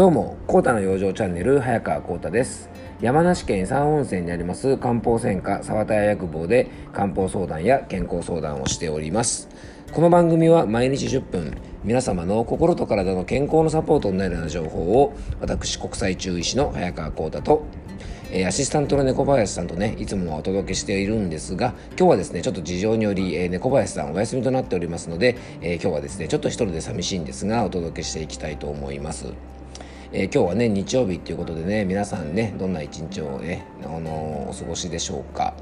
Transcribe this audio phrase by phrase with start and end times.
[0.00, 2.70] どうも、コータの養生チャンネル、早川コータです。
[3.02, 9.50] 山梨県三温泉にあります漢方専科沢田屋薬房で漢方相談や健康相談をしております。
[9.92, 17.66] この番組は毎日10分、皆様の心と体の健康のサポートになるような情報を、私、国際中医師の早川コータと、
[18.32, 29.34] えアシスタントの猫林さんとねいつもお届けしているんですが今日はですねちょっと事情により、えー猫林さんお休みとなっておりますので、えー今日はですねちょっと一人で寂しいんですがお届けしていきたいと思います。
[30.12, 35.54] えー今日はね日曜日ということでね皆さんねどんな一日をね、あのーお過ごしでしょうか、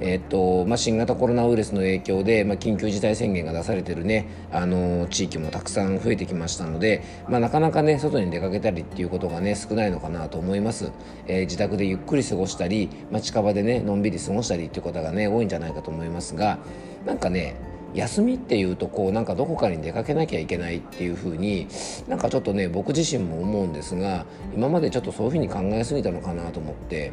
[0.00, 10.92] えーっとまあ、新型コロナウイルスの影響で、まあ、緊急事態宣言が出されてるね、あの地域もたくさん増えてきましたので、まあ、なかなかね外に出かけたりっていうことがね少ないのかなと思います、
[11.26, 16.58] え自宅でゆっくり過ごしたり、まあ、近場でねのんびり過ごしたりっていう方がね多いんじゃないかと思いますが
[17.04, 17.56] なんかね
[17.96, 21.66] 休みっていうとこうなんかどこかに出かけなきゃいけないっていう風に
[22.06, 27.10] なんかちょっとね僕自身も思うんですが今までちょっとそういう風に考えすぎたのかなと思って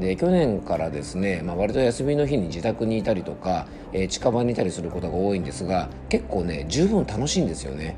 [0.00, 7.96] で去年からですね、まあ、割と休みの日に自宅にいたりとか、えー近場にいたりすることが多いんですが結構ね十分楽しいんですよね。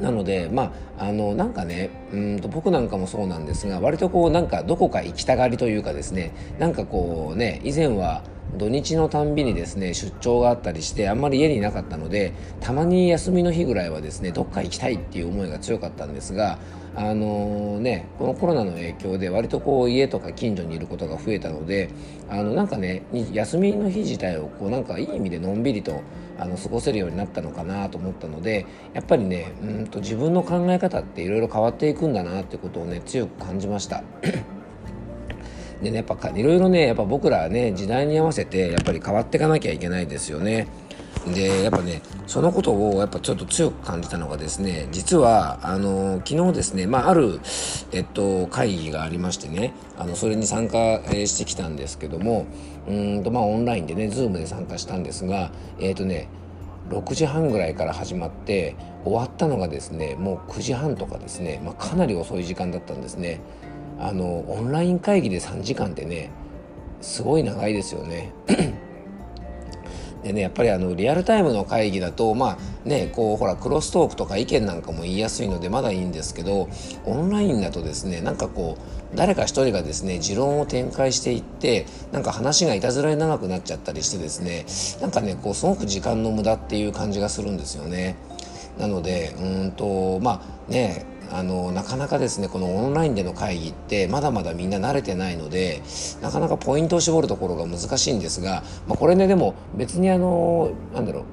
[0.00, 8.22] なのでまああのなんかねうんと僕なんかもそうなんですが割とこうなんかどこか行きたがりというかですねなんかこうね以前は
[8.56, 16.58] 土日のたんびにですね出張があったりしてあんまり家にいなかったのでたまに休みの日ぐらいはですねどっか行きたいっていう思いが強かったんですが
[16.96, 21.90] あのねこのコロナの影響で割とこう家とか近所にいることが増えたので
[22.28, 26.02] あのなんかね休みの日自体をこうなんかいい意味でのんびりと
[26.38, 34.02] あの過ごせるようになったのかなと思ったのでやっぱりねうんと自分の考え方っていろいろ変わっていくんだなってことをね強く感じました。
[35.82, 40.68] でねやっぱいろいろねやっぱ僕らはね時代に合わせてやっぱり変わっていかなきゃいけないですよね。
[41.26, 47.40] でやっぱねそのことをやっぱちょっと強く感じたのがですね実はあの昨日ですね、まあ、ある、
[47.92, 52.46] えっと、会議がありましてねあのそれに参加、してきたんですけども
[52.86, 55.50] うんとまあオンラインでね Zoom で参加したんですが
[55.80, 56.28] えっ、とね
[56.90, 63.40] 6時半ぐらいから始まって終わったのがですねもう9時半とかですね、まあ、かなり遅い時間だったんですね
[63.98, 66.30] あのオンライン会議で3時間ってね
[67.00, 68.32] すごい長いですよね
[70.22, 76.68] でねやっぱりあのリアルタイムの会議だとまあねこうほらクロストークとか意見なんかも言いやすいのでまだいいんですけど
[77.04, 78.76] オンラインだとですねなんかこ
[79.12, 84.66] う誰か一人がですね持論を展開していってなんか話がいたずらに長くなっちゃったりしてですね
[85.00, 88.16] なんかねこうすごく時間の無駄っていう感じがするんですよね。
[88.78, 95.82] なのでうんとまあねあのなかなかですねこのオンラインでの会議ってまだまだみんな慣れてないので
[96.22, 101.24] なかなかポイントを絞るところが難しいんですが、まあ、これねでも別にあのなんだろう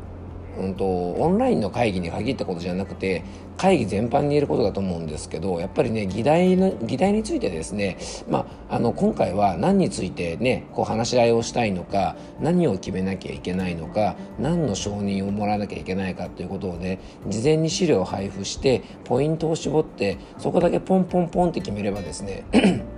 [0.58, 3.24] うんとオンラインの会議に限ったことじゃなくて
[3.58, 7.98] 会議全般に言えることだと思うんですけどやっぱりね議題の議題についてですね、
[8.30, 22.46] まあ、あの今回は何についてねこう話し合いをしたいのか何を決めなきゃいけないのか何の承認をもらわなきゃいけないかということをね事前に資料を配布してポイントを絞ってそこだけポンポンポンって決めればですね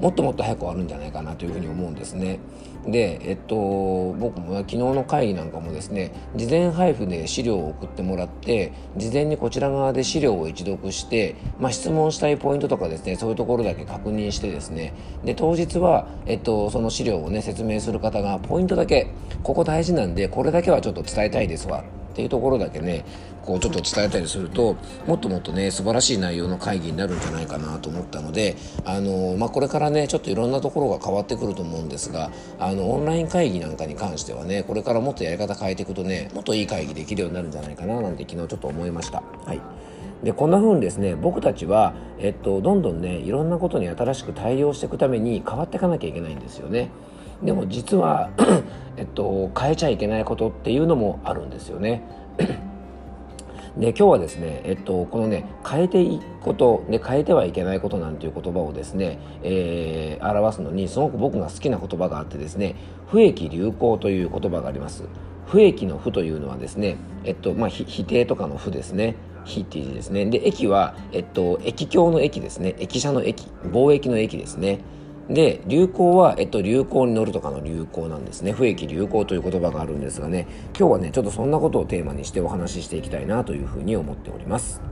[0.00, 2.38] もっともっと早く終わるんじゃないかなというふうに思うんですね。
[2.86, 19.10] で、えっと、僕も昨日の会議なんかもですね事前配布で資料を送ってもらって事前にこちら側で資料を一読して、まあ、質問したいポイントとかですねそういうところだけ確認してですねで当日は、えっと、その資料をね説明する方がポイントだけ
[19.42, 21.84] ここ大事なんでこれだけはちょっと伝えたいですわ。
[22.20, 23.04] っていうところだけね
[23.42, 24.76] こうちょっと伝えたりすると
[25.06, 39.22] もっともっとね素晴らしい内容の会議になるんじゃないかなと思ったのであの、まあ、これからねちょっといろんなところが変わってくると思うんですがあのオンライン会議なんかに関してはねこれからもっとやり方変えていくとねもっといい会議できるようになるんじゃないかななんて昨日ちょっと思いました。
[39.46, 39.60] はい
[40.22, 46.90] でこんな風にですね僕たちは、えっと、どんどんねいろんなことに新しく対応していくために変わっていかなきゃいけないんですよね。
[47.42, 48.30] でも実は、
[48.96, 52.02] えっと、変えちゃいけないことっていうのもあるんですよね。
[53.78, 62.74] で今日はですね、えっと、このね変えていくことで変えてはいけないことなんていう言葉をですね、えー表すのにすごく僕が好きな言葉があってですね
[63.06, 65.04] 不益流行という言葉があります。
[65.46, 69.16] 不益の不というのはですね、えっとまあ、ひ否定とかの不ですね。
[69.44, 70.26] 非っていう字ですね。
[70.26, 72.76] で駅は、えっと、駅境の駅ですね。
[72.78, 73.48] 駅舎の駅。
[73.64, 74.80] 貿易の駅ですね。
[75.30, 80.46] で流行は、えっと、流行に乗るとかの流行なんですね不益流行という言葉があるんですがね
[80.76, 84.82] 今日はねちょっとそんなことをテーマにしてお話ししていきたいなというふうに思っております。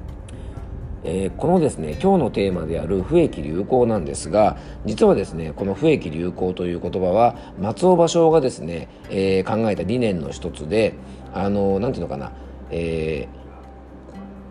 [1.04, 10.94] えーこのですね今日のテーマである不益流行なんですが実はですねこの不益流行という言葉は松尾芭蕉がですね、えー考えた理念の一つで
[11.32, 12.32] あのなんていうのかな、
[12.70, 13.28] え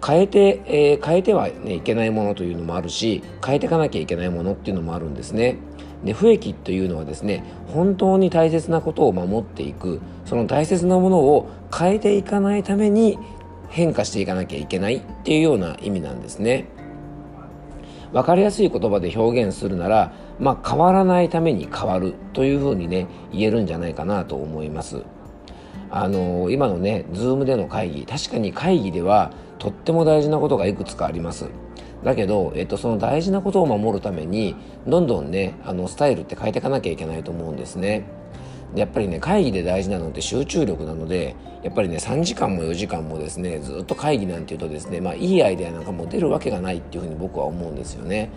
[0.06, 5.58] 変えて、え、変えては、ね、いけないものというのもあるし変えていかなきゃいけないものっていうのもあるんですね。
[6.04, 13.18] で不益というのはですね本当に大切なことを守っていくその大切なものを変えていかないために
[13.70, 16.68] 変化していかなきゃいけないっていうような意味なんですね。
[18.14, 25.04] 分かりやすい言葉で表現するなら、まあ、変わらないために変わるというふうにね言えるんじゃないかなと思います。
[25.90, 31.50] あの今のね Zoom での会議確かに会議ではとっても大事なことがいくつかあります。
[32.04, 34.56] だけど、えっと、その大事なことを守るために
[34.88, 38.06] どんどんねあのスタイルって変えていかなきゃいけないと思うんですね。
[38.76, 48.30] やっぱりね会議で大事なのって集中力なのでやっぱりね3時間も4時間もですねずっと会議なんていうとですねまあいいアイデアなんかも出るわけがないっていうふうに僕は思うんですよね。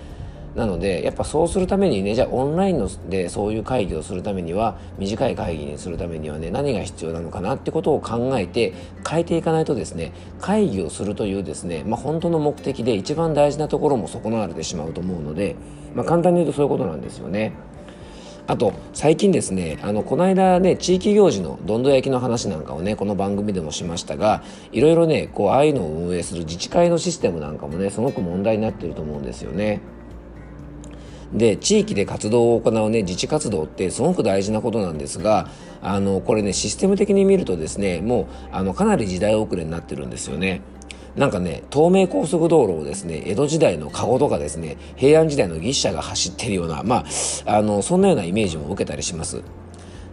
[0.55, 8.75] なのでやっぱそうするためにねじゃあオンラインのでそういう会議をするためには短い会議にするためにはね何が必要なのかなってことを考えて
[9.09, 15.55] 変えていかないとですね会議をするというですね、まあ、本当の目的で一番大事なところも損なわれてしまうと思うので、
[15.95, 17.53] まあ、簡単に言うとそういうことなんですよね。
[18.47, 24.43] あと最近ですねあのこの間ね地域行事のどんど焼きの話なんかをねこの番組でもしましたが
[24.73, 29.81] いろいろねこうああいうのを運営する自治会のシステムなんかもねすごく問題になってると思うんですよね。
[31.33, 35.49] で地域で活動を行うね自治活動ってすごく大事なことなんですが
[35.81, 40.63] あのこれねシステム的に見るとですねもうあのかなり時代遅れになってるんですよね。
[41.17, 47.05] なんかね東名高速道路をですね江戸時代の籠とかですね平安時代の牛車が走ってるようなま
[47.47, 49.43] ああのそんなようなイメージも受けたりします。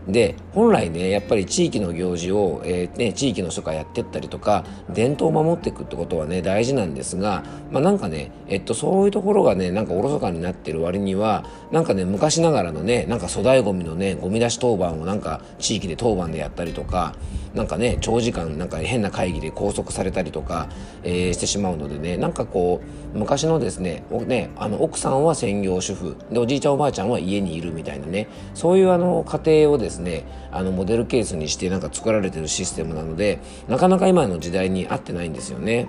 [0.08, 17.16] で本来ねやっぱり地域の行事を、えー、ね、地域の人がやってったりとか伝統を守っていくってことはね大事なんですが、まあ、なんかね、えっと、そういうところがねなんかおろそかになってる割にはなんかね昔ながらのねなんか粗大ごみのねゴミ出し当番をなんか地域で当番でやったりとか
[17.54, 20.70] なんかね長時間なんか変な会議で拘束されたりとか、
[21.04, 22.82] えー、してしまうのでねなんかこ
[23.14, 35.88] う昔のですねねあの奥さんは専業主婦でおじいちゃんおばあちゃんは家にいるみたいなねそういうあの家庭をですねねあのモデルケースにしてなんか作られてるシステムなのでなかなか今の時代に合ってないんですよね。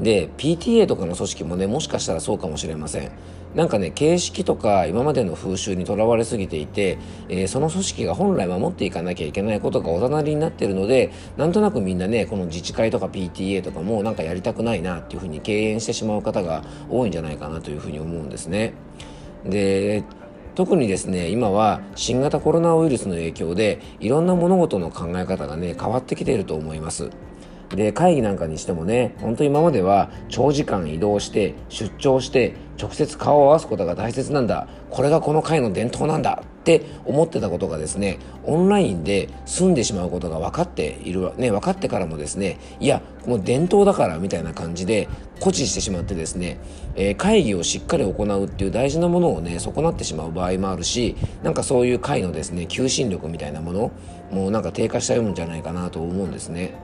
[0.00, 3.12] で PTA とかの組織もねもしかしたらそうかもしれません。
[3.54, 6.98] なんかね形式とか今までの風習にとらわれすぎていて、
[7.28, 18.74] えー、その組織が本来守っていかなきゃいけないことがおざなりになってるのでなんとなくみんなねこの自治会とか PTA とかもなんかやりたくないなっていうふうに敬遠してしまう方が多いんじゃないかなというふうに思うんですね。
[19.44, 20.02] で
[20.54, 27.10] 特にですね今は新型コロナウイルスの影響でいろんな物事の考え方がね変わってきていると思います。
[27.70, 45.06] で会議なんかにしてもね本当今までは長時間移動して出張して直接顔を合わすことが大切なんだこれがこの会の伝統なんだって思ってたことがですねオンラインで済んでしまうことが分かっているね分かってからもですねいやもう伝統だからみたいな感じで
[45.40, 46.58] 固辞してしまってですね、
[46.96, 53.92] えー、会議をしっかり行うっていう大事なものをね損なってしまう場合もあるしなんかそういう会のですね求心力みたいなもの
[54.30, 56.74] もうなんか低下しちゃうんじゃないかなと思うんですね。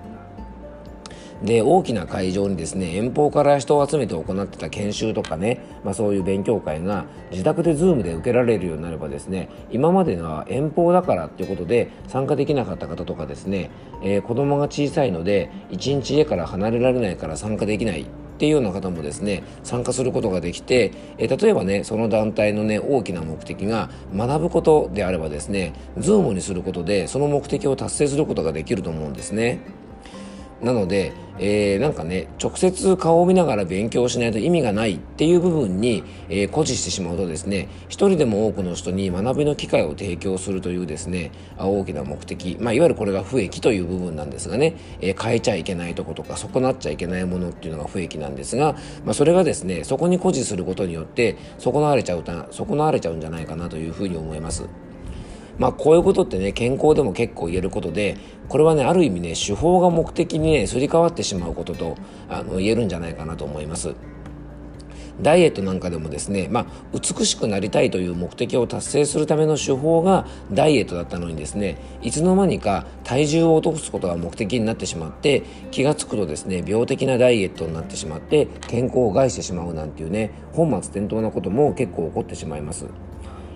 [1.43, 13.71] で大きな会場にですね遠方から人を集めて行ってた研修とかね、まあ、そういう勉強会が自宅で Zoom で受けられるようになればですね今までは遠方だからっていうことで参加できなかった方とかですね、
[14.03, 18.07] えー、子供が小さいので一日家から離れられないから参加できないっ
[18.41, 29.61] ていうような方もですね参加することができて、え、例えばねその団体のね大きな目的が学ぶことであればですね Zoom にすることでその目的を達成することができると思うんですね。
[30.63, 48.75] なので、えー、なんかね直接顔を見ながら勉強しないと意味がないっていう部分に、えー、固辞してしまうとですね一人でも多くの人に学びの機会を提供するというですね大きな目的、まあ、いわゆるこれが不益という部分なんですがね、えー、変えちゃいけないとことか損なっちゃいけないものっていうのが不益なんですが、
[49.05, 54.69] まあ、それがですねそこに固辞することによって損なわれちゃう損なわれちゃうんじゃないかなというふうに思います。
[55.61, 58.17] まあこういうことってね健康でも結構言えることで
[58.49, 61.97] これはねある意味ね手法が目的にねすり替わってしまうことと
[62.31, 63.95] あの言えるんじゃないかなと思います。
[65.21, 82.87] ダイエットなんかでもですね、まあ、美しくなりたいという目的を達成するための手法がダイエットだったのにですねいつの間にか体重を落とすことが目的になってしまって気が付くとですね病的なダイエットになってしまって健康を害してしまうなんていうね本末転倒なことも結構起こってしまいます。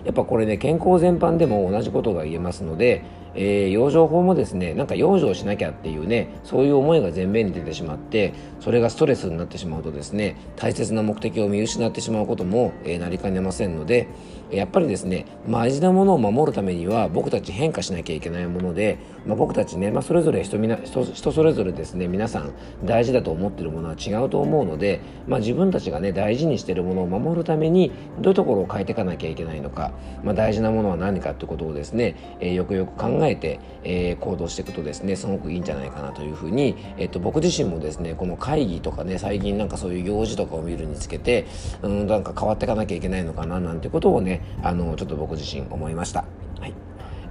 [0.05, 3.03] やっぱこれね健康全般でも同じことが言えますので、
[3.35, 14.07] えー、養生法もですねなんか養生しなきゃっていうねそういう思いが前面に出てしまってそれがストレスになってしまうとですね大切な目的を見失ってしまうことも、えー、なりかねませんので
[14.51, 41.47] やっぱりですね大事なものを守るためには僕たち変化しなきゃいけないもので、まあ、僕たちね、まあ、それぞれ人みな人人それぞれですね皆さん大事だと思ってるものは違うと思うので、まあ、自分たちがね大事にしてるものを守るためにどういうところを変えていかなきゃいけないのか、まあ、大事なものは何かってことをですね、えー、よくよく考えて、えー、行動していくとですねすごくいいんじゃないかなというふうに、えー、と僕自身もですねこの会議とかね最近なんかそういう行事とかを見るにつけて
[41.81, 46.25] うんなんか変わっていかなきゃいけないのかななんてことをねあのちょっと僕自身思いました。
[46.59, 46.73] はい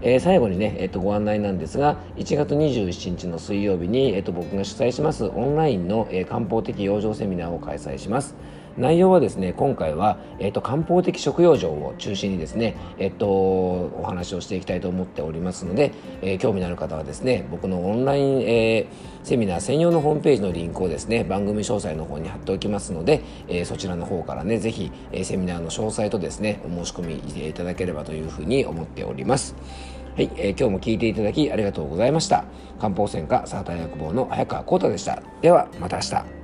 [0.03, 8.35] えー、最後にね、えっと、ご案内なんですが1月27日の水曜日に、えっと、僕が主催しますオンラインの、えー、漢方的養生セミナーを開催します。
[8.77, 29.55] 内容はですね今回は、えっと、漢方的食用場を中心にですね、えっと、お話をしていきたいと思っておりますので、えー、興味のある方はですね僕のオンライン、えー、セミナー専用のホームページのリンクをですね番組詳細の方に貼っておきますので、えー、そちらの方からねぜひ、え、セミナーの詳細とですねお申し込みいただければというふうに思っております。
[30.17, 32.45] はい、えー、今日も聞いていただきありがとうございました。
[32.81, 35.21] 漢方専科サーター薬房の早川幸太でした。
[35.41, 36.44] ではまた明日。